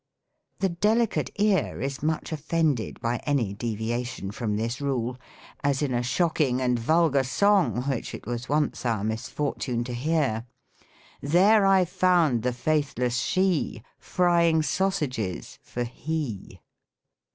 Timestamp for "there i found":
11.35-12.41